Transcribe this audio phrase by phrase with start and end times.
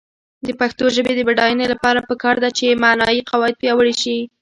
[0.45, 4.17] د پښتو ژبې د بډاینې لپاره پکار ده چې معنايي قواعد پیاوړې شي.